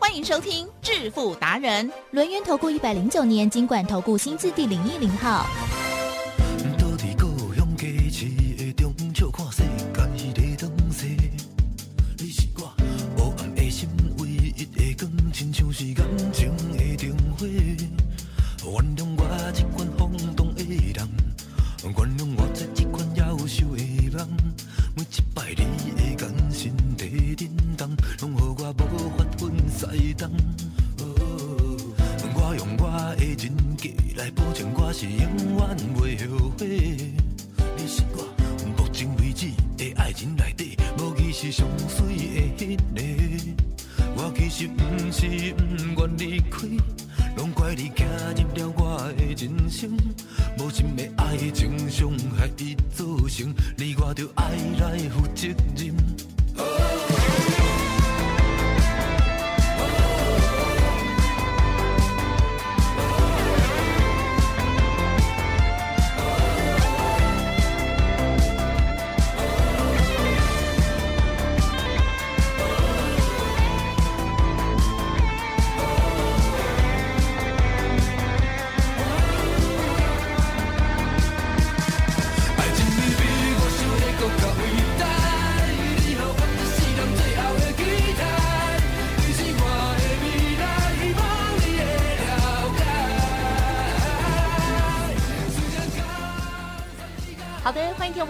[0.00, 5.44] 欢迎收听致富达人，轮源投顾一百零九年金管投顾新字第零一零号。
[35.00, 36.66] 是永远袂后悔。
[37.76, 38.26] 你是我
[38.76, 39.46] 目前为止
[39.76, 43.62] 的爱情内底，无疑是上水的迄个。
[44.16, 44.82] 我其实不
[45.12, 45.54] 是
[45.94, 46.66] 不愿离开，
[47.36, 47.88] 拢怪你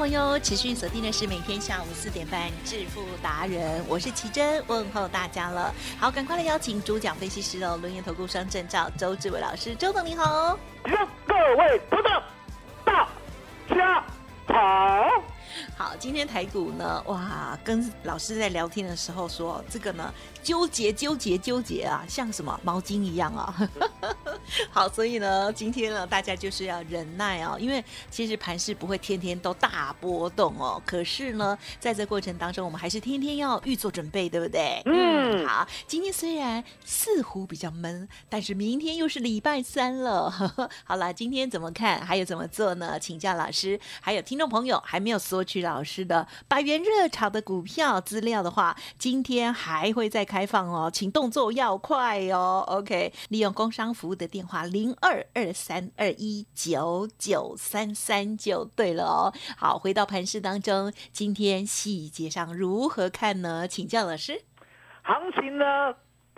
[0.08, 5.70] 朋友持续锁定的是每天下午四点半《致富达人》，我是奇珍，问候大家了。
[6.00, 10.58] 好，赶快来邀请主讲分析师哦，轮研投顾双证照周志伟老师，周总你好。
[10.82, 12.04] 各位投资
[12.86, 13.06] 大
[13.68, 14.02] 家
[14.46, 14.97] 好。
[15.78, 20.12] 好，今天台股呢，哇，跟老师在聊天的时候说，这个呢
[20.42, 23.70] 纠结纠结纠结啊，像什么毛巾一样啊。
[24.72, 30.82] 好，所以呢，今天呢，大家就是要忍耐哦，因为其实盘势不会天天都大波动哦。
[30.84, 34.82] 可是呢，在这过程当中，我们还是天天要预做准备，对不对？
[34.84, 40.28] 嗯好，今天虽然似乎比较闷，但是明天又是礼拜三了。
[40.82, 42.04] 好了，今天怎么看？
[42.04, 42.98] 还有怎么做呢？
[42.98, 43.78] 请教老师。
[44.00, 52.64] 还有听众朋友还没有索取老师的百元热炒的股票资料的话，今天还会再开放哦，请动作要快哦。
[52.66, 59.32] OK，利用工商服务的电话零二二三二一九九三三就对了哦。
[59.58, 63.68] 好，回到盘市当中，今天细节上如何看呢？
[63.68, 64.40] 请教老师。
[65.02, 65.64] 行情呢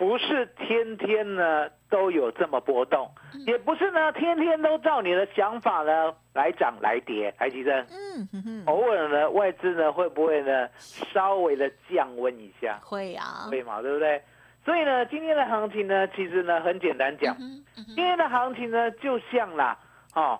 [0.01, 3.07] 不是天天呢都有这么波动，
[3.45, 7.31] 也不是呢天天都照你的想法呢来涨来跌。
[7.37, 7.85] 台积电
[8.33, 10.67] 嗯偶尔呢外资呢会不会呢
[11.13, 12.79] 稍微的降温一下？
[12.81, 14.19] 会啊，会嘛，对不对？
[14.65, 17.37] 所以呢，今天的行情呢，其实呢很简单讲，
[17.85, 19.77] 今天的行情呢就像啦，
[20.15, 20.39] 哦，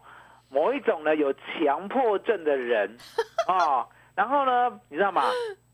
[0.50, 2.98] 某一种呢有强迫症的人，
[3.48, 5.22] 哦，然后呢，你知道吗？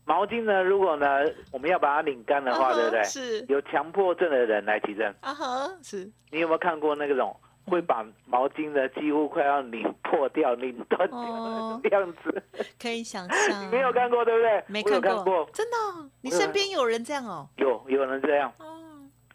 [0.08, 1.06] 毛巾呢，如果呢
[1.52, 3.04] 我们要把它拧干的话，对不对？
[3.04, 7.36] 是有强迫症的人来提证，啊哈，是你有没有看过那种
[7.66, 12.42] 会把毛巾呢几乎快要拧破掉、拧断掉哦的样子？
[12.80, 13.62] 可以想象。
[13.62, 14.64] 你没有看过对不对？
[14.66, 17.46] 没看看过，真的哦、你身边有人这样哦？
[17.56, 18.50] 有有人这样。
[18.58, 18.80] 哦，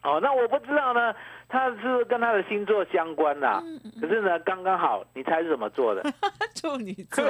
[0.02, 1.14] 哦，那我不知道呢，
[1.54, 6.02] 他是跟他的星座相关啦、嗯嗯可是呢，刚刚好，你猜是怎么做的？
[6.60, 7.24] 处女座，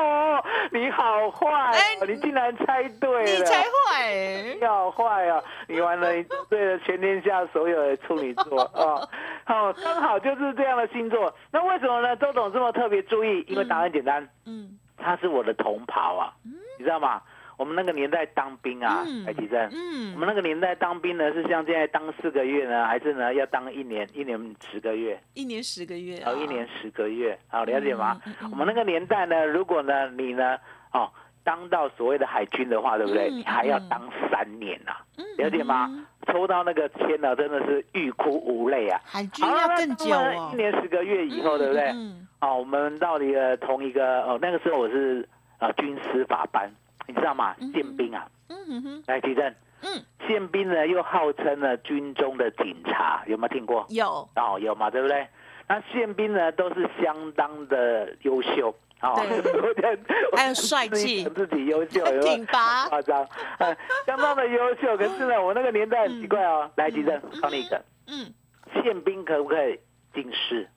[0.00, 0.42] 哦，
[0.72, 1.70] 你好坏、
[2.08, 5.42] 你竟然猜对了，你才坏欸你好坏啊！
[5.68, 9.06] 你完了，你对了全天下所有的处女座啊！
[9.54, 11.34] 哦，刚好就是这样的星座。
[11.50, 12.16] 那为什么呢？
[12.16, 13.44] 周董这么特别注意？
[13.48, 16.32] 因为答案简单，嗯他是我的同袍啊，
[16.78, 17.20] 你知道吗？
[17.62, 19.62] 我们那个年代当兵啊嗯，海基正。
[19.62, 24.04] 我嗯，们那个年代当兵呢，是像现在当四个月呢，还是呢要当一年？
[24.12, 24.36] 一年
[24.68, 28.20] 十个月，一年十个月、啊，哦，一年十个月，好了解吗？
[28.26, 30.58] 嗯嗯嗯我们那个年代呢，如果呢你呢，
[30.92, 31.08] 哦，
[31.44, 33.30] 当到所谓的海军的话，对不对？
[33.30, 35.86] 嗯你还要嗯当三年呐、嗯了解吗？
[35.88, 39.00] 嗯抽到那个签呢，真的是欲哭无泪啊！
[39.04, 40.56] 海军要更久哦一。
[40.56, 41.90] 年十个月以后，对不对？
[41.94, 45.28] 嗯哦，我们到了一个同一个哦，那个时候我是
[45.58, 46.70] 啊军师法班，
[47.06, 47.72] 你知道吗嗯？
[47.72, 49.54] 宪兵啊，嗯哼哼，来提正。
[49.84, 53.84] 嗯，宪兵呢又号称呢军中的警察，有没有听过？
[53.88, 55.26] 有，哦，有嘛，对不对？
[55.68, 58.74] 那宪兵呢都是相当的优秀。
[59.00, 59.98] 哦，对我觉得
[60.36, 63.26] 还有帅气自己优秀，挺拔夸张，
[63.58, 63.76] 嗯
[64.06, 64.96] 相当的优秀。
[64.96, 66.70] 可是呢，我那个年代很奇怪哦。
[66.76, 68.32] 来，吉正考你一个，嗯，
[68.80, 69.80] 宪兵可不可以
[70.14, 70.68] 进士？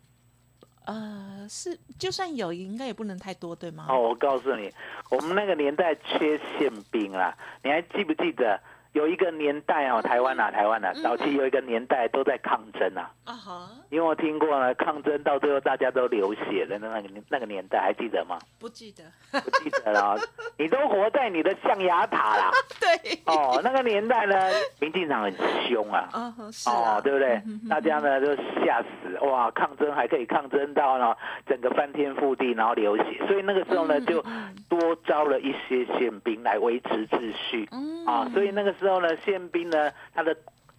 [0.86, 3.88] 呃，是，就算有，应该也不能太多，对吗？
[3.90, 4.72] 哦，我告诉你，
[5.10, 7.36] 我们那个年代缺馅饼啦。
[7.64, 8.60] 你还记不记得
[8.96, 11.04] 有一个年代哦， 台湾啊，台湾啊，嗯。
[11.04, 13.12] 早期有一个年代都在抗争啊。
[13.26, 18.40] 啊哈，因为我听过呢，抗争到最后大家都流血的那个年那个年代，还记得吗？
[18.58, 19.04] 不记得，
[19.42, 20.20] 不记得了哦，
[20.58, 22.50] 你都活在你的象牙塔啦。
[22.80, 24.36] 对，哦，那个年代呢，
[24.80, 25.34] 民进党很
[25.68, 26.08] 凶啊。
[26.14, 27.42] 啊，是啊，哦，对不对？
[27.70, 28.34] 大家呢都
[28.64, 31.14] 吓死，哇，抗争还可以抗争到呢
[31.46, 34.06] 整个翻天覆地，然后流血，所以那个时候呢嗯。
[34.06, 34.24] 就
[34.70, 37.68] 多招了一些宪兵来维持秩序。
[37.72, 38.06] 嗯。
[38.06, 40.36] 啊，所以那个时候呢，宪兵呢它的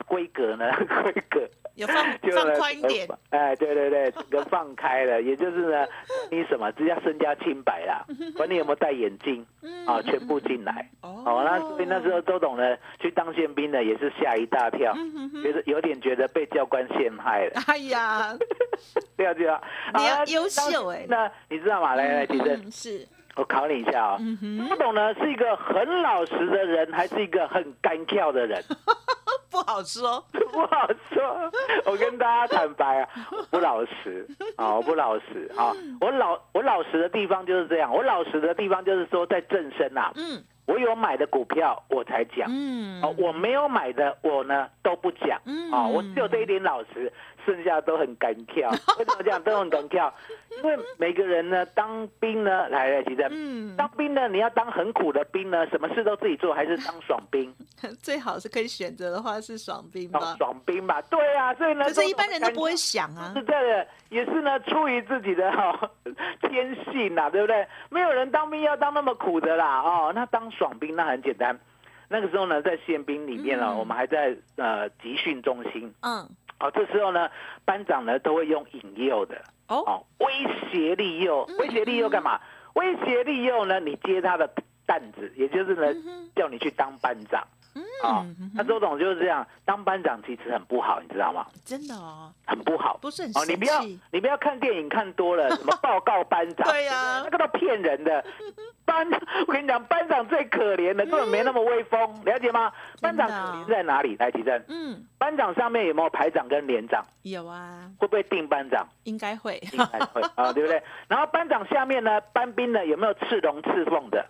[0.06, 0.70] 规格呢
[1.02, 5.86] 规格有放 就放呢宽一点，哎，对对对，整个放开了，也就是呢，
[6.30, 8.04] 你什么只要身家清白啦，
[8.36, 9.44] 管你有没有戴眼镜
[9.86, 10.90] 啊，全部进来。
[11.02, 11.22] 哦。
[11.26, 18.34] 哦，那所以那时候周董呢去当宪兵呢，也是吓一大跳，嗯觉得有点觉得被教官陷害了，哎呀，
[19.16, 19.60] 对 啊对啊。
[19.92, 21.94] 好你要优秀哎那你知道吗？
[21.94, 24.16] 来来，其实嗯是，我考你一下哦。
[24.18, 28.62] 嗯哼，周董呢是一个很老实的人，还是一个很干跳的人？
[29.48, 31.50] 不好说，不好说。
[31.86, 35.72] 我跟大家坦白啊，我不老实啊，我不老实啊。
[36.00, 42.48] 我老我老实的地方就是这样，我老实的地方就是说在正身啊，嗯我有买的股票我才讲。
[42.50, 45.40] 嗯，哦，我没有买的，我呢都不讲。
[45.46, 47.10] 嗯哦，我只有这一点老实，
[47.56, 48.68] 剩下都很敢跳。
[48.98, 50.12] 为什么讲都很敢跳？
[50.62, 57.54] 因为每个人呢，当兵呢，来来，其实嗯，当兵呢，你要当很苦的兵呢，什么事都自己做，还是当爽兵？
[58.02, 65.90] 最好是可以选择的话是爽兵哦吧，，爽兵吧，对啊，所以呢，可是一般人都不会想啊是，这个，也是呢，出于自己的哈、
[66.42, 67.66] 天性呐、对不对？
[67.90, 71.58] 没有人当兵要当那么苦的啦，哦，那当爽兵那很简单。
[72.08, 76.24] 那个时候呢，在宪兵里面呢、嗯我们还在呃集训中心，嗯，
[76.58, 77.30] 哦，这时候呢，
[77.64, 79.36] 班长呢都会用引诱的，
[79.68, 80.32] 哦，哦，威
[80.70, 82.40] 胁利诱，威胁利诱干嘛？
[82.74, 84.50] 威胁利诱呢，你接他的
[84.86, 87.46] 担子，也就是呢，叫你去当班长。
[88.02, 91.46] 啊、嗯那周董就是这样，当班长其实很不好，你知道吗？
[91.64, 92.94] 真的哦，很不好。
[92.94, 98.24] 哦，不是很哦你不要，你不要看电影看多了，什么报告班长， 对呀那个都骗人的。
[98.84, 99.04] 班，
[99.48, 102.72] 我跟你讲，班长最可怜的，根本没那么威风，了解吗？
[103.00, 103.28] 班长
[103.66, 104.14] 在哪里？
[104.16, 107.04] 来，提正，嗯，班长上面有没有排长跟连长？
[107.22, 108.86] 有啊，会不会定班长？
[109.02, 110.80] 应该会，应该会啊，对不对？
[111.08, 114.24] 然后班长下面呢，班兵呢有没有刺龙刺凤的？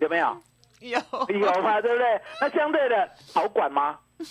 [0.00, 0.34] 有没有？
[0.84, 0.98] 有
[1.38, 2.20] 有嘛，对不对？
[2.40, 3.98] 那相对的好管吗？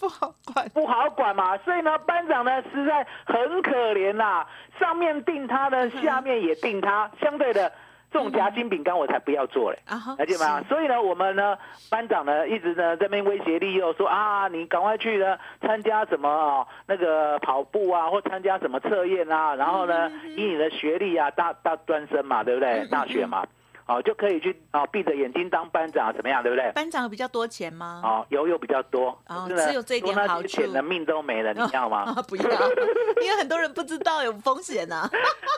[0.00, 4.46] 不好管，不好管嘛，所以呢，班长呢实在很可怜啦、
[4.80, 7.70] 上面定他呢，下面也定他，相对的
[8.10, 9.78] 这种夹心饼干我才不要做嘞。
[9.86, 10.60] 啊哈，了解吗？
[10.68, 11.56] 所以呢，我们呢，
[11.88, 22.84] 班长呢，一直呢这边威胁利诱说啊，你赶快去呢参加什么哦，那个跑步啊，或参加什么测验啊，然后呢，以你的学历啊，大大专生嘛，对不对？
[22.88, 23.46] 大学嘛，
[23.86, 26.70] 哦，就可以去哦，闭着眼睛当班长，怎么样，对不对？
[26.72, 28.00] 班长有比较多钱吗？
[28.04, 32.02] 哦，油又比较多，哦可是呢只有这一点好处些钱的命都没了，你要吗？
[32.14, 32.44] 啊，不要，
[33.22, 35.08] 因为很多人不知道有风险呐。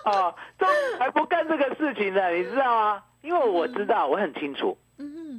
[0.07, 0.67] 哦，都
[0.99, 3.03] 还不干这个事情呢，你知道吗？
[3.23, 4.77] 因为我知道，我很清楚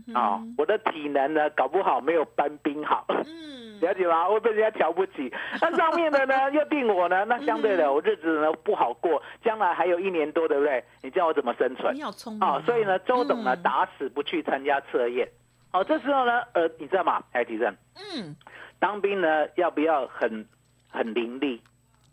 [0.08, 3.06] 嗯啊、我的体能呢，搞不好没有班兵好。
[3.10, 4.26] 嗯，了解吗？
[4.30, 5.34] 会被人家瞧不起。
[5.62, 10.84] 那上面的呢，又定我呢，那相对的，我日子呢不好过，将来还有一年多，对不对？
[11.02, 12.04] 你叫我怎么生存你？
[12.04, 15.28] 好聪明啊、所以呢，周董呢嗯打死不去参加测验。
[15.72, 17.24] 好、这时候呢，呃，你知道吗？
[17.32, 18.36] 哎提正，嗯，
[18.80, 20.46] 当兵呢要不要很
[20.90, 21.60] 很伶俐，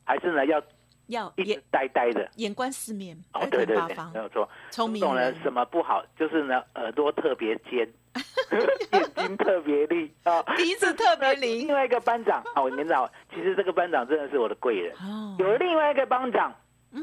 [0.04, 0.60] 还是呢要
[1.06, 2.28] 一直要眼呆呆的？
[2.36, 4.48] 眼观四面，哦，耳对对对，没，有错。
[4.70, 6.04] 聪明周董呢人，什么不好？
[6.18, 7.88] 就是呢耳朵特别尖，
[8.92, 10.42] 眼睛特别利啊。
[10.56, 11.74] 鼻子特别灵另。
[11.74, 14.94] 外一个班长啊，我年长，其实这个班长真的是我的贵人。
[14.96, 16.54] 哦，有另外一个班长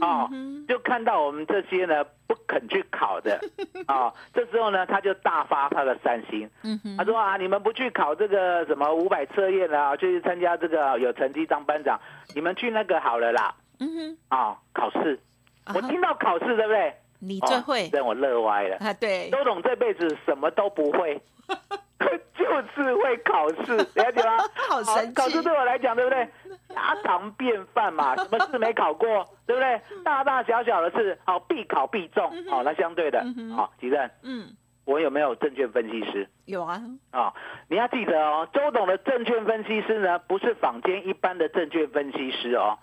[0.01, 3.39] 哦嗯，就看到我们这些呢不肯去考的
[3.87, 11.99] 啊， 这时候呢他就大发他的善心，嗯哼，他说啊，你们不去考这个什么五百测验啊，去参加这个有成绩当班长，
[12.35, 15.19] 你们去那个好了啦嗯哼，啊，考试。
[15.73, 16.93] 我听到考试对不对？
[17.21, 18.77] 你最会哦让我乐歪了。
[18.77, 21.21] 啊，对，周董这辈子什么都不会，
[22.37, 22.45] 就
[22.75, 24.37] 是会考试， 了解吗？
[24.69, 26.27] 好神奇考试对我来讲，对不对？
[26.69, 29.81] 家常便饭嘛， 什么事没考过，对不对？
[30.03, 33.23] 大大小小的事，好必考必中，好，那相对的
[33.55, 34.47] 好，吉正，嗯，
[34.85, 36.27] 我有没有证券分析师？
[36.45, 36.81] 有啊，
[37.11, 37.33] 啊、
[37.67, 42.77] 你要记得哦，周董的证券分析师呢，不是坊间一般的证券分析师哦。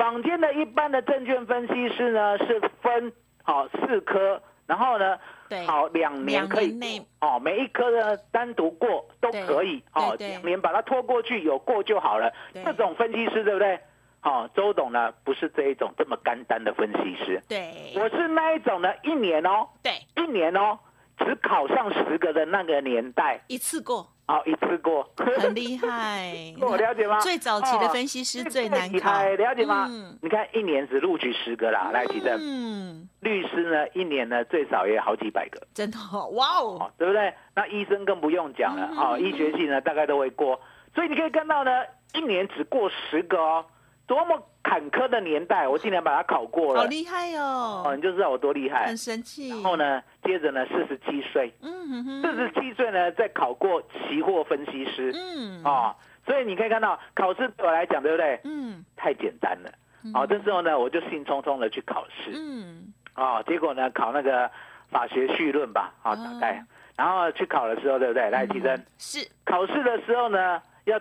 [0.00, 12.32] 坊间的一般的证券分析师呢是分好、四科，然后呢对，好两年可以年哦，每一科呢单独过都可以哦，两年把它拖过去有过就好了。
[12.54, 12.64] 对。
[12.64, 13.78] 这种分析师对不对？
[14.20, 19.92] 好、周董呢不是这一种这么干单的分析师，对，我是那一种呢，一年哦，对。
[20.16, 20.78] 一年哦，
[21.18, 26.32] 只考上十个的那个年代，一次过，好、一次过，很厉害。
[26.60, 27.18] 我 了解吗？
[27.20, 29.86] 最早期的哦分析师最难考，了解吗？
[29.90, 32.38] 嗯你看一年只录取十个啦，来提正。
[32.40, 37.32] 嗯，律师呢，一年呢最少也好几百个，真的哦哇哦，哦，对不对？
[37.54, 40.60] 那医生更不用讲了，嗯哦，医学系呢大概都会过，
[40.94, 41.70] 所以你可以看到呢，
[42.14, 43.64] 一年只过十个哦，
[44.10, 48.96] 多么坎坷的年代，我竟然把它考过了，好厉害哦，哦，你就知道我多厉害很。
[48.96, 49.50] 神奇。
[49.50, 49.76] 然后？
[49.76, 55.94] 呢，接着呢，四十七岁，嗯哼哼，四十七岁呢再考过期货分析师，嗯，哦，
[56.26, 58.40] 所以你可以看到考试对我来讲，对不对？
[58.42, 59.70] 嗯太简单了。
[60.12, 62.32] 好、这时候呢，我就兴冲冲的去考试。
[62.34, 64.50] 嗯，哦，结果呢，考那个
[64.90, 66.64] 法学绪论吧，好、哦大概，
[66.96, 68.28] 然后去考的时候，对不对？
[68.28, 68.74] 来，提升。
[68.74, 70.98] 嗯是考试的时候呢，要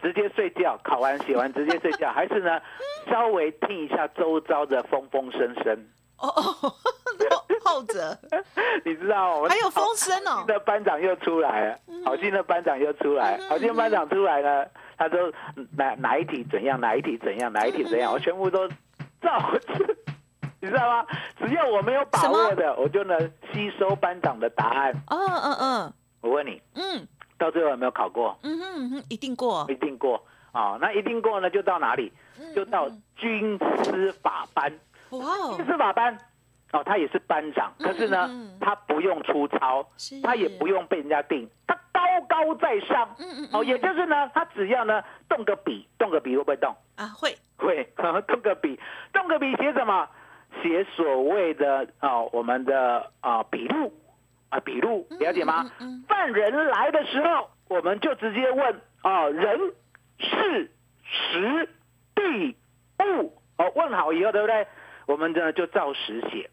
[0.00, 2.60] 直接睡觉，考完写完直接睡觉，还是呢，
[3.10, 5.86] 稍微听一下周遭的风风声声？
[6.18, 6.52] 哦哦，
[7.62, 8.16] 后后者
[8.84, 14.64] 你知道我们还有风声哦新，的班长又出来了，好心的班长又出来，好心的班长出来呢，
[14.96, 18.66] 他说嗯哪哪一题怎样，哪一题怎样，哪一题怎样，我全部都
[19.20, 19.94] 照着。
[20.58, 21.06] 你知道吗？
[21.38, 23.18] 只要我没有把握的，我就能
[23.52, 24.92] 吸收班长的答案。
[25.10, 27.06] 嗯嗯嗯我问你，嗯
[27.38, 28.36] 到最后有没有考过？
[28.42, 32.10] 嗯哼嗯哼，一定过一，定过啊、那一定过呢，就到哪里？
[32.54, 34.72] 就到军司法班。
[35.10, 36.16] 哇哦军，司法班
[36.72, 39.86] 哦，他也是班长，可是呢，嗯嗯他不用出操，
[40.22, 43.14] 他也不用被人家定，他高高在上。
[43.18, 46.74] 嗯嗯哦，也就是呢，他只要呢动个笔，动个笔会不会动？
[46.96, 47.84] 啊会会，
[48.26, 48.78] 动个笔，
[49.12, 50.08] 动个笔写什么？
[50.62, 53.92] 写所谓的哦，我们的啊笔录
[54.50, 55.70] 啊笔录，了解吗？
[56.08, 59.58] 犯人来的时候，我们就直接问啊，人、
[60.18, 60.70] 事、
[61.04, 61.68] 时、
[62.14, 62.56] 地、
[63.20, 64.66] 物哦，问好以后，对不对？
[65.06, 66.50] 我们呢就照实写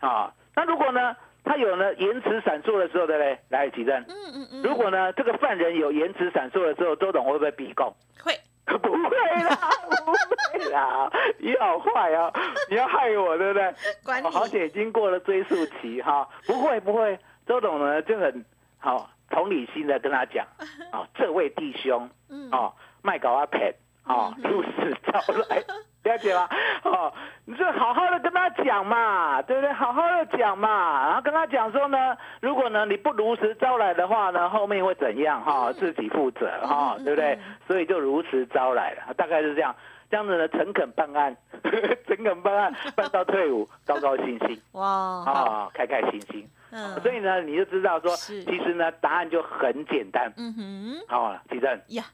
[0.00, 0.32] 啊。
[0.54, 3.38] 那如果呢，他有呢延迟闪烁的时候，对不对？
[3.48, 4.00] 来，举证。
[4.08, 7.94] 嗯嗯嗯，如果呢这个犯人有延迟闪烁的时候，周董会不会逼供？
[8.22, 8.32] 会
[8.78, 9.58] 不会啦，
[10.04, 12.32] 不会啦， 你好坏啊，
[12.70, 13.74] 你要害我，对不对？
[14.04, 18.44] 管你哦好险已经过了追溯期哈，不会不会，周董呢就很
[18.78, 20.46] 好同理心的跟他讲，
[20.92, 22.72] 哦，这位弟兄嗯哦，
[23.02, 23.74] 卖搞阿骗
[24.06, 25.62] 哦，如实招来，
[26.04, 26.48] 了解吗？
[26.84, 27.12] 哦，
[27.46, 29.72] 你就好好的跟他讲嘛，对不对？
[29.72, 37.54] 好好的讲嘛，然后跟他讲说呢，如果呢你不如实招来的话呢，后面会怎样哈、自己负责哈、嗯对不对嗯？
[37.66, 39.74] 所以就如实招来了，大概是这样。
[40.10, 41.34] 这样子呢，诚恳办案，
[42.06, 46.46] 诚恳办案，办到退伍，高高兴兴哇啊、好开开心心。
[46.72, 47.00] 嗯。
[47.00, 50.32] 所以呢，你就知道说，其实呢，答案就很简单。
[50.36, 51.06] 嗯哼。
[51.06, 52.04] 好、了，吉正，呀，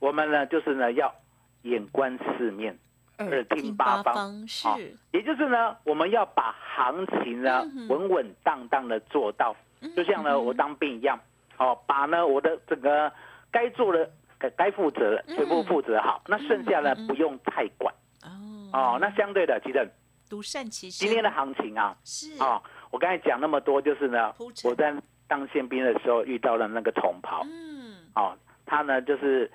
[0.00, 1.14] 我们呢就是呢要
[1.62, 2.76] 眼观四面，
[3.18, 4.46] 耳听八方。
[4.48, 4.66] 是。
[4.66, 4.76] 啊
[5.12, 9.54] 也就是呢，我们要把行情呢稳稳当当的做到，
[9.96, 11.18] 就像呢嗯我当兵一样，
[11.58, 13.12] 哦，把呢我的整个
[13.50, 17.92] 该做的、该该负责的全部负责好，那剩下呢不用太管。
[18.22, 18.70] 哦。
[18.72, 18.98] 哦。
[19.00, 19.90] 那相对的，其实
[20.30, 22.40] 独善其身，今天的行情啊，是。
[22.40, 24.32] 啊，我刚才讲那么多，就是呢
[24.64, 24.94] 我在
[25.26, 27.96] 当宪兵的时候遇到了那个同袍，嗯。
[28.14, 29.50] 哦，他呢就是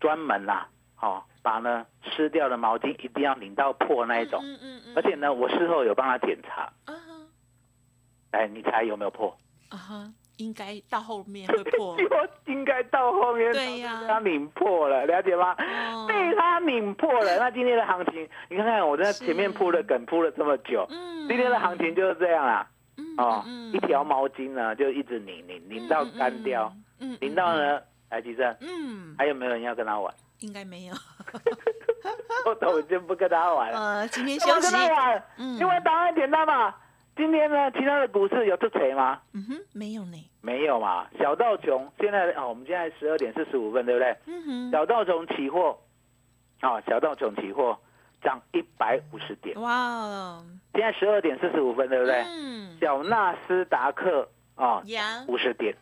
[0.00, 0.68] 专门啦、
[1.00, 7.26] 哦，把呢湿掉的毛巾一定要拧到破那一种，嗯嗯嗯，而且呢，我事后有帮他检查，啊哈。
[8.32, 9.36] 哎，你猜有没有破？
[9.70, 11.96] 啊哈，应该到后面会破。
[12.46, 14.00] 应该到后面对呀。
[14.00, 15.54] 被他拧破了，了解吗？
[15.92, 16.06] 哦。
[16.08, 21.28] 被他拧破了，那今天的行情，你看看我在前面铺了梗铺了这么久，嗯。
[21.28, 22.66] 今天的行情就是这样啦。
[22.68, 22.71] 嗯
[23.18, 26.72] 哦，嗯一条毛巾呢就一直拧拧拧到干掉，，
[27.20, 27.80] 拧到呢，
[28.10, 30.12] 来吉正，嗯，还有没有人要跟他玩？
[30.40, 30.94] 应该没有，
[32.46, 33.78] 我都已经不跟他玩了。
[33.78, 36.74] 呃，今天我休息，跟他玩，嗯因为答案简单嘛。
[37.14, 39.20] 今天呢，其他的股市有这谁吗？
[39.34, 41.06] 嗯哼，没有呢，没有嘛。
[41.18, 44.16] 小道琼现在哦，我们现在十二点四十五分，对不对？
[44.26, 45.78] 嗯哼，小道琼期货，
[46.60, 47.78] 啊、小道琼期货
[48.22, 52.22] 涨一百五十点，哇哦，现在十二点四十五分，对不对？
[52.26, 55.74] 嗯，小纳斯达克啊，呀，五十点，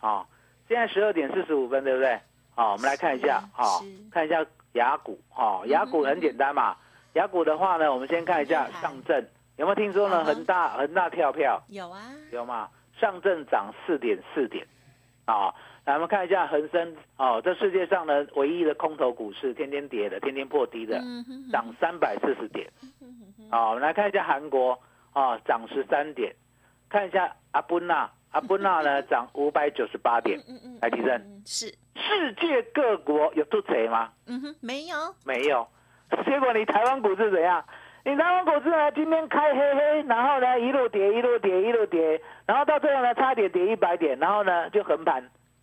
[0.00, 0.26] 啊、
[0.68, 2.20] 现在十二点四十五分，对不对？
[2.54, 6.76] 好、我们来看一下，是好、看一下雅股，哦，雅股很简单嘛。
[7.14, 9.24] 雅股的话呢，我们先看一下上证
[9.56, 10.24] 有没有听说呢？
[10.24, 12.00] 恒大恒大跳票有啊，
[12.32, 12.68] 有吗？
[13.00, 14.66] 上证涨四点四点，
[15.24, 15.54] 啊。
[15.84, 21.00] 来，我们看一下恒生哦，这世界上呢唯一的空头股市，天天跌的，天天破低的，
[21.50, 22.70] 涨三百四十点。
[23.50, 24.78] 好，我们来看一下韩国
[25.12, 26.34] 啊，涨十三点。
[26.88, 30.38] 看一下阿布纳， 阿布纳呢涨五百九十八点。
[30.48, 34.10] 嗯嗯，来，提正，嗯是，世界各国有吐贼吗？
[34.26, 35.66] 嗯哼，没有，没有。
[36.26, 37.64] 结果你台湾股市怎样？
[38.04, 45.22] 你台湾股市呢，今天开黑黑，然后呢一路跌，一路跌，一路跌，然后到最后呢差点跌一百点，然后呢就横盘，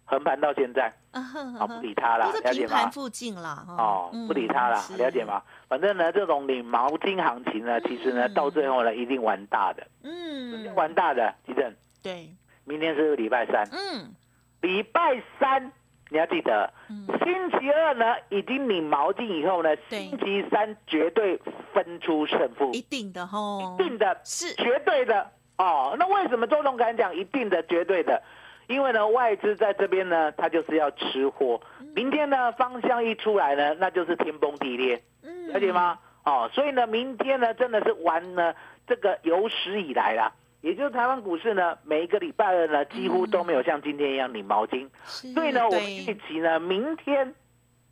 [0.10, 2.74] 横盘到现在，啊不理它啦都，在了解吗？
[2.74, 2.92] 盘？
[2.92, 5.26] 附近了，哦，不理它了，了解？
[5.26, 5.44] 吗？
[5.68, 11.34] 反正呢，这种领毛巾行情呢，其实呢嗯到最后呢一定玩大的，嗯，玩大的。
[11.46, 12.30] 地震，对，
[12.64, 14.16] 明天是礼拜三，嗯。
[14.62, 15.72] 礼拜三
[16.10, 21.38] 你要记得，嗯，星期二呢已经领毛巾以后呢，星期三绝对
[21.74, 25.30] 分出胜负，一定的吼，一定的，是，绝对的。
[25.58, 25.96] 哦。
[26.00, 28.24] 那为什么周总敢讲一定的、绝对的？
[28.68, 31.60] 因为呢，外资在这边呢，它就是要吃货。
[31.80, 35.72] 嗯明天呢，方向一出来呢，那就是天崩地裂，嗯了解？
[35.72, 35.98] 吗？
[36.26, 38.54] 哦，所以呢，明天呢，真的是玩呢
[38.86, 40.32] 这个有史以来啦，
[40.62, 44.88] 也就是台湾股市呢，每一个礼拜二呢，几乎都没有像今天一样领毛巾。
[45.06, 47.34] 是所以呢，我们预期呢，明天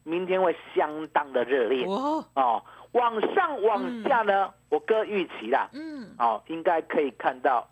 [0.03, 2.63] 明天会相当的热烈哦，哦。
[2.91, 7.67] 往上往下呢，我哥预期啦，嗯哦，应该可以看到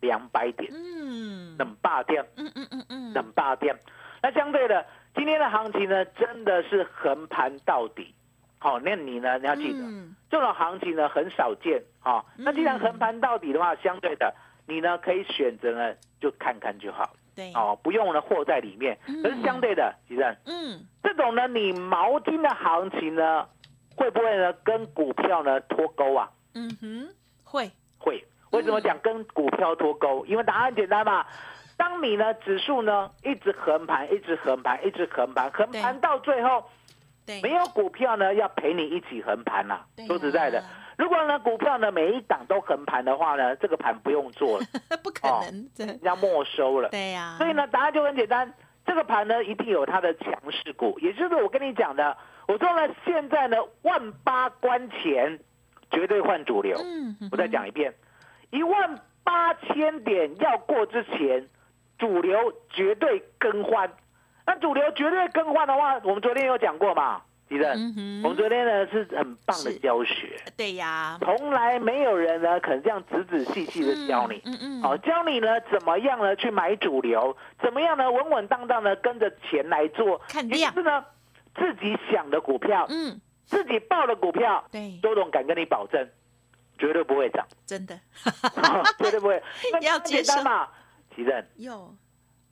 [0.00, 3.76] 两百点，嗯，冷霸点，嗯嗯嗯嗯，冷霸点。
[4.22, 8.14] 那相对的，今天的行情呢，真的是横盘到底。
[8.60, 9.38] 好、那你呢？
[9.38, 14.34] 你要记得，嗯这种行情呢很少见啊、那既然横盘到底的话，相对的，
[14.66, 18.98] 你呢可以选择呢就看看就好对，哦，不用呢货在里面。
[19.22, 23.46] 可是相对的，其实嗯这种呢，你毛巾的行情呢，
[23.94, 26.28] 会不会呢跟股票呢脱钩啊？
[26.54, 27.08] 嗯哼，
[27.44, 28.24] 会，会。
[28.50, 30.24] 为什么讲跟股票脱钩？
[30.26, 31.24] 因为答案很简单嘛。
[31.76, 36.64] 当你呢指数呢一直横盘，一直横盘，一直横盘，横盘到最后
[37.24, 40.64] 对，没有股票呢要陪你一起横盘啦、说实在的，
[40.96, 44.66] 如果呢股票呢每一档都横盘的话呢，这个盘不用做了，
[45.04, 46.88] 不可哦能，对要没收了。
[46.88, 48.52] 对呀，所以呢，答案就很简单，
[48.84, 52.16] 这个盘呢一定有它的强势股，也就是我跟你讲的，
[52.48, 55.38] 我说呢现在呢万八关前
[55.92, 56.76] 绝对换主流。
[57.30, 57.94] 我再讲一遍，
[58.50, 61.46] 一万八千点要过之前，
[61.98, 63.90] 主流绝对更换。
[64.46, 74.40] 那主流绝对更换的话，我们昨天有讲过嘛，吉正，嗯我们昨天呢是很棒的教学，对呀，从来没有人呢肯这样仔仔细细的教你。
[74.46, 81.04] 嗯嗯，好、教你呢怎么样呢去买主流，怎么样呢稳稳当当的跟着钱来做，也看量是呢
[81.54, 86.08] 自己想的股票，嗯，自己报的股票，对，周董敢跟你保证，
[86.78, 87.46] 绝对不会涨。
[87.66, 87.98] 真的
[88.98, 89.42] 绝对不会。
[89.72, 90.68] 那要很简单嘛，
[91.14, 91.94] 奇正，有，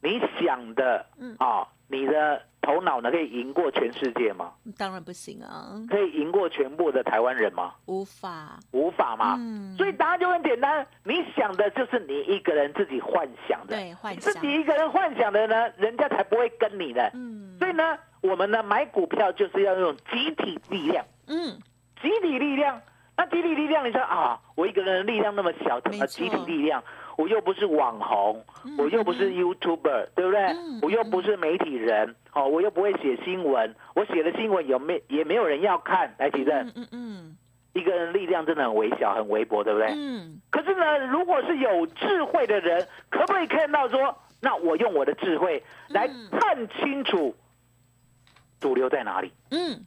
[0.03, 4.53] 你想的嗯啊、你的头脑呢可以赢过全世界吗？
[4.77, 7.75] 当然不行啊，可以赢过全部的台湾人吗？
[7.87, 9.37] 无法，无法嘛。
[9.39, 17.11] 嗯所以答案就很简单，你想的就是你一个人自己幻想的，对，幻想自，己一个人幻想的呢，人家才不会跟你的。
[17.15, 21.59] 嗯，所以呢，我们呢买股票就是要用集体力量，嗯，
[22.03, 22.81] 集体力量。
[23.17, 26.83] 那集体力量，你说啊，我一个人的力量那么小，怎么没错集体力量？
[27.17, 30.43] 我又不是网红，嗯我又不是 YouTuber，对不对？
[30.49, 36.15] 嗯我又不是媒体人，哦，我又不会写新闻，我写的新闻有没也没有人要看。
[36.19, 37.37] 来，提正，嗯嗯嗯
[37.73, 39.89] 一个人力量真的很微小，很微薄，对不对？
[39.95, 47.35] 嗯，可是呢，如果是有智慧的人，可不可以看到说，那我用我的智慧来嗯看清楚
[48.61, 49.33] 主流在哪里？
[49.51, 49.87] 嗯，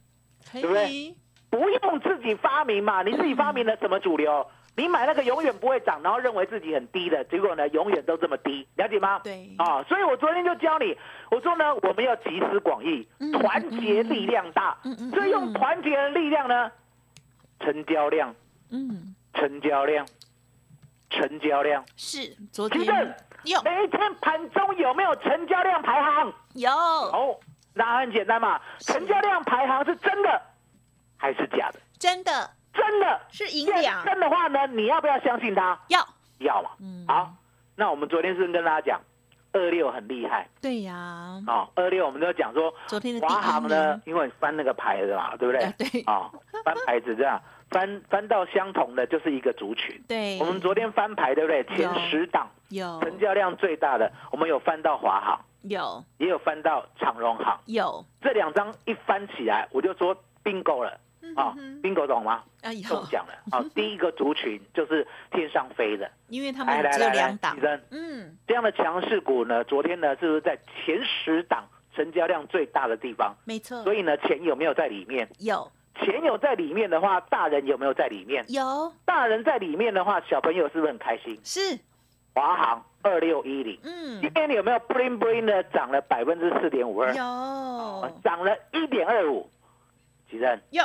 [0.52, 1.16] 可对不对以，
[1.50, 4.46] 不用自己发明嘛， 你自己发明了什么主流？
[4.76, 9.20] 你买那个永远不会涨，然后认为自己很低的，结果呢，永远都这么低，了解吗？
[9.24, 10.96] 对，啊，所以我昨天就教你，
[11.30, 14.78] 我说呢，我们要集思广益嗯，团结力量大。
[14.84, 16.70] 嗯嗯，所以用嗯团结的力量呢，
[17.58, 18.34] 成交量，
[18.70, 20.06] 嗯，成交量，
[21.10, 21.84] 成交量。
[21.96, 23.60] 是昨天正，有。
[23.62, 26.32] 每一天盘中有没有成交量排行？
[26.54, 27.36] 有，哦，
[27.74, 30.40] 那很简单嘛，成交量排行是真的
[31.20, 31.78] 还是假的？
[31.98, 33.20] 真的真的。
[33.30, 35.78] 是银两，真的话呢，你要不要相信它？
[35.88, 36.00] 要，
[36.38, 36.70] 要嘛。
[36.80, 37.30] 嗯，好，
[37.76, 39.00] 那我们昨天是不是跟大家讲，
[39.52, 41.68] 二六很厉害对呀，哦？
[41.74, 45.74] 二六我们都讲说，昨天的华航呢，，因为翻那个牌子嘛，对不对啊？
[45.76, 46.30] 对啊，
[46.64, 50.02] 翻牌子这样翻翻到相同的就是一个族群。
[50.08, 51.62] 对，我们昨天翻牌对不对？
[51.76, 57.60] 前十档有成交量最大的，我们有翻到华航，有也有翻到长荣航。
[57.66, 60.98] 有，这两张一翻起来，我就说 bingo 了，
[61.36, 62.42] 啊，bingo 懂吗？
[62.62, 63.64] 哎呦中，奖了啊！
[63.74, 67.82] 第一个族群就是天上飞的，因为他们只有来来来来，两档起，身。
[67.90, 73.34] 嗯，这样的强势股呢，昨天呢是不是在前十档成交量最大的地方？
[73.44, 75.28] 没错，所以呢，钱有没有在里面？
[75.38, 75.70] 有
[76.02, 78.44] 钱有在里面的话，大人有没有在里面？
[78.48, 81.38] 有大人在里面的话，小朋友是不是很开心？
[81.44, 81.78] 是，
[82.34, 87.14] 华航二六一零，嗯今，天有没有 bling bling 的涨了百分之四点五二？
[87.14, 89.48] 有涨了一点二五。
[90.30, 90.84] 吉正，有，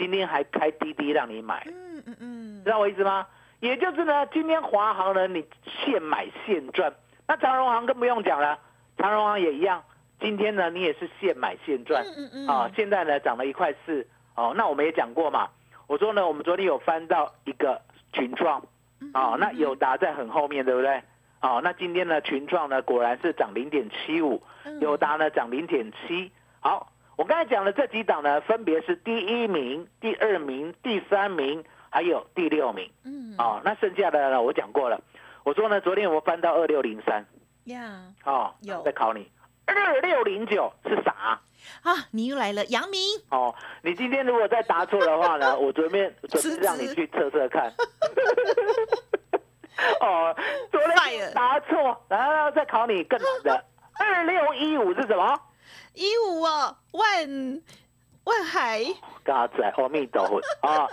[0.00, 3.26] 今天还开滴滴让你买，嗯嗯嗯知，道我意思吗？
[3.60, 5.44] 也就是呢，今天华航呢，你
[5.84, 6.90] 现买现赚。
[7.28, 8.58] 那长荣航更不用讲了，
[8.96, 9.82] 长荣航也一样。
[10.18, 12.70] 今天呢，你也是现买现赚嗯嗯嗯啊。
[12.74, 14.54] 现在呢，涨了一块四哦。
[14.56, 15.50] 那我们也讲过嘛，
[15.86, 17.82] 我说呢，我们昨天有翻到一个
[18.14, 18.64] 群创
[19.02, 21.02] 嗯啊，那友达在很后面，对不对？
[21.42, 26.32] 哦，那今天呢，群创呢果然是涨零点七五，嗯友达呢涨零点七。
[26.60, 32.90] 好，我刚才讲的这几档呢，分别是第一名、第二名、第三名，还有第六名。
[33.04, 34.98] 嗯，哦，那剩下的呢，我讲过了。
[35.44, 37.26] 我说呢，昨天我们翻到二六零三，
[37.64, 39.30] 呀哦，有再考你，
[39.66, 41.38] 二六零九是啥？
[41.82, 47.70] 啊，你又来了，杨明，哦，你今天如果再答错的话呢， 我准备准备让你去测测看。
[50.00, 50.34] 哦，
[50.72, 53.64] 昨天答错，然后再考你更难的。
[53.98, 55.38] 二六一五是什么？
[56.00, 57.62] 一五哦，万
[58.24, 58.82] 万海
[59.22, 60.88] 嘎仔，阿弥陀佛啊！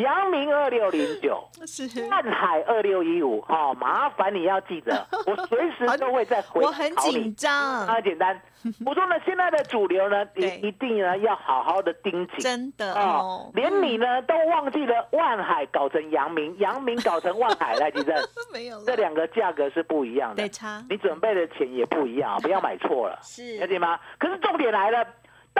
[0.00, 7.52] 阳明二六零九，是，万海二六一五，哦，麻烦你要记得， 我随时都会再回我很紧张，
[7.86, 8.40] 啊，简单。
[8.84, 12.38] 我说呢，现在的主流呢，你一定呢要好好的盯紧。
[12.40, 18.14] 真的哦哦，，连你呢都忘记了万海搞成阳明，阳明搞成万海，来，吉正，
[18.52, 20.36] 没有了，这两个价格是不一样的。
[20.36, 20.84] 对，差。
[20.90, 23.58] 你准备的钱也不一样，不要买错了， 是。
[23.58, 23.98] 了解吗？
[24.18, 25.06] 可是重点来了。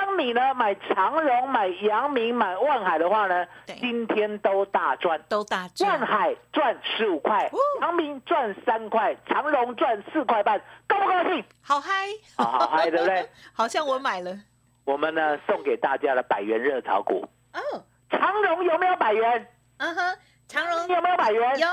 [0.00, 5.20] 当你呢买长荣、买阳明、买万海的话呢，今天都大赚。
[5.28, 11.44] 都大赚万，海赚十五块哦，阳明赚三块，长荣赚四块半，高不高兴？
[11.60, 11.92] 好嗨，
[12.38, 13.28] 好好嗨，对不对？
[13.52, 14.34] 好像我买了，
[14.84, 17.60] 我们呢送给大家的百元热炒股，哦，
[18.08, 19.46] 长荣有没有百元？
[19.76, 21.58] 嗯哼，长荣有没有百元？
[21.58, 21.68] 有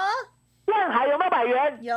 [0.74, 1.80] 万海有没有百元？
[1.82, 1.96] 有，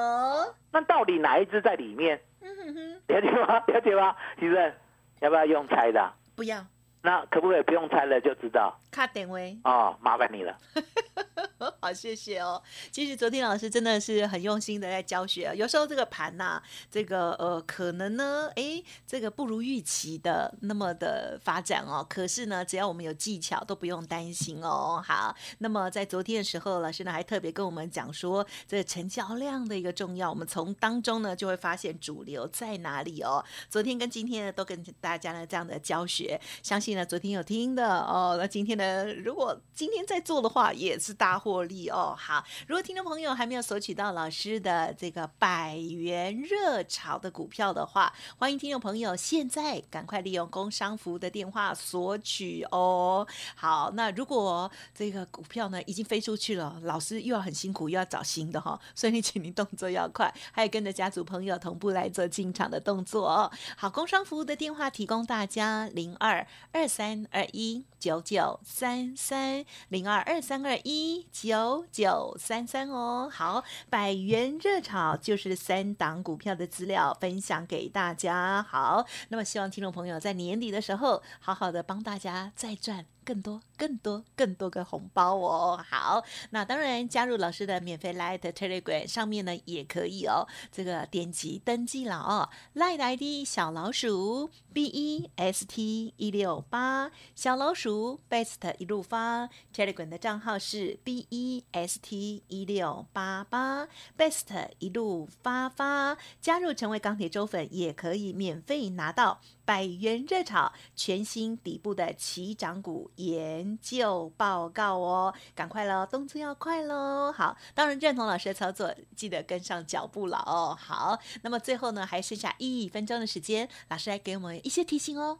[0.70, 2.20] 那到底哪一只在里面？
[2.40, 3.62] 嗯哼哼，了解吗？
[3.66, 4.16] 了解吗？
[4.38, 4.72] 其实
[5.18, 6.14] 要不要用猜的啊？
[6.40, 6.64] 不要
[7.02, 8.74] 那可不可以不用猜了就知道？
[8.90, 9.58] 卡点位。
[9.64, 10.56] 哦，麻烦你了。
[11.80, 12.60] 好，谢谢哦。
[12.90, 22.04] 其实昨天老师真的是很用心的在教学啊，有时候这个盘呐、这个呃，可能呢，诶，这个不如预期的那么的发展哦。
[22.08, 25.02] 可是呢，只要我们有技巧，都不用担心哦。
[25.04, 33.44] 好，那么在昨天的时候，老师呢还特别跟我们讲说，这个成交量的一个重要，我们从当中呢就会发现主流在哪里哦。
[33.68, 42.14] 昨天跟今天呢都跟大家呢这样的教学，相信呢昨天有听的哦，那今天呢如果今天在做的话，也是大获利哦。
[42.18, 53.26] 好，如果听众朋友还没有索取到老师的这个百元热炒的股票的话，欢迎听众朋友现在赶快利用工商服务的电话索取哦。
[53.54, 63.50] 好，那如果这个股票呢已经飞出去了，老师又要很辛苦，又要找新的哈、所以你请您动作要快，还有跟着家族朋友同步来做进场的动作哦。
[63.76, 73.28] 好，工商服务的电话提供大家零二二三二一九九三三零二二三二一九九三三哦。
[73.30, 78.62] 好，百元热炒就是三档股票的资料分享给大家。
[78.62, 83.06] 好，那么希望听众朋友在年底的时候，好好的帮大家再赚。
[83.30, 85.80] 更多、更多、更多个红包哦！
[85.88, 90.48] 好，那当然加入老师的免费 Light Telegram 上面呢也可以哦。
[90.72, 103.86] 这个点击登记了哦，Light ID 小老鼠 B E S T 一六八，小老鼠 Best 一路发，Telegram 的账号是 B E S T 一六八八
[104.18, 117.30] ，Best 一路发发，加入成为钢铁周粉也可以免费拿到百元热炒全新底部的起涨股研究报告哦，赶快喽，动作要快喽。
[117.30, 120.76] 好，当然认同老师的操作，记得跟上脚步了哦。
[120.76, 125.38] 好，那么最后呢，还剩下一分钟的时间，老师来给我们一些提醒哦。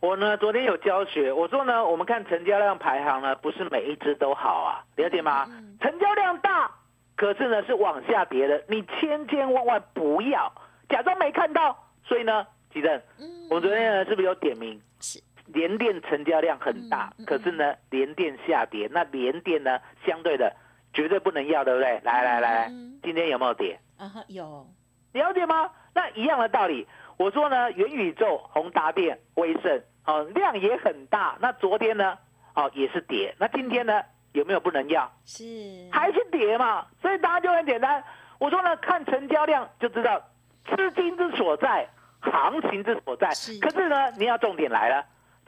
[0.00, 5.44] 我呢，昨天有教学，我说呢，我们看成交量排行呢，不是每一只都好啊，了解吗？
[5.78, 6.70] 成交量大，
[7.16, 10.50] 可是呢是往下跌的，你千千万万不要
[10.88, 11.84] 假装没看到。
[12.02, 12.46] 所以呢，
[12.78, 13.02] 吉正，
[13.50, 14.80] 我昨天呢是不是有点名？
[15.00, 20.54] 是联电成交量很大，嗯嗯可是呢联电下跌，那联电呢相对的
[20.92, 22.00] 绝对不能要，对不对？
[22.04, 23.78] 来来来，嗯今天有没有跌？
[23.96, 24.66] 啊哈，有
[25.12, 25.70] 了解吗？
[25.94, 26.86] 那一样的道理，
[27.16, 31.36] 我说呢，元宇宙、宏达电、威盛，哦，量也很大。
[31.40, 32.18] 那昨天呢，
[32.54, 33.34] 哦也是跌。
[33.38, 35.10] 那今天呢有没有不能要？
[35.24, 35.44] 是
[35.90, 38.04] 还是跌嘛，所以答案就很简单。
[38.38, 40.22] 我说呢，看成交量就知道
[40.66, 41.88] 资金之所在，
[42.20, 43.58] 行情之所在是。
[43.58, 45.04] 可是呢，你要重点来了，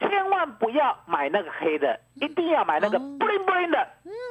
[0.09, 3.87] 千万不要买那个黑的，一定要买那个哦布灵布灵的。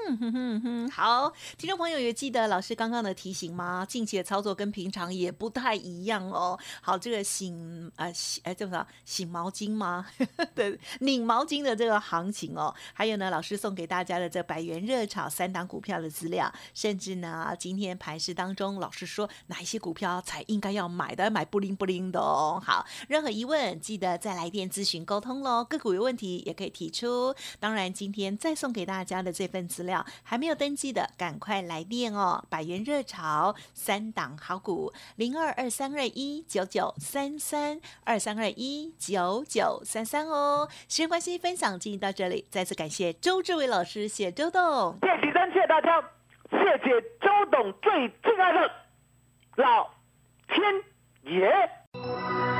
[0.09, 3.87] 嗯哼哼哼，好，听众朋友也记得老师刚刚的提醒吗？
[3.89, 6.59] 近期的操作跟平常也不太一样哦。
[6.83, 10.05] 好，这个醒呃醒哎叫什么醒毛巾吗？
[10.55, 22.61] 对，拧毛巾的这个行情哦，还有呢，老师送给大家的这百元热炒三档股票的资料，甚至呢，今天盘市当中，老师说哪一些股票才应该要买的，要买不灵不灵的哦。
[22.65, 25.60] 好，任何疑问记得再来电咨询沟通喽。
[25.65, 27.35] 个股有问题也可以提出。
[27.59, 32.45] 当然，今天再送给大家的这份资料，还没有登记的，赶快来电哦！
[32.49, 40.69] 百元热潮三档好股，零二二三二一九九三三二三二一九九三三哦。
[40.89, 44.99] 时间关系，分享进行到这里，再次感谢周志伟老师，谢周董。
[45.03, 46.01] 谢谢真，谢谢大家，
[46.51, 48.71] 谢谢周董最敬爱的
[49.57, 49.91] 老
[50.49, 50.61] 天
[51.25, 52.60] 爷。